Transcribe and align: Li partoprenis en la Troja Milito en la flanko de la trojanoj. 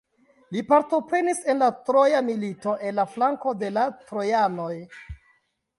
Li 0.53 0.61
partoprenis 0.69 1.43
en 1.53 1.61
la 1.65 1.67
Troja 1.89 2.23
Milito 2.31 2.75
en 2.89 2.99
la 3.01 3.07
flanko 3.13 3.55
de 3.65 3.73
la 3.79 3.87
trojanoj. 4.11 4.73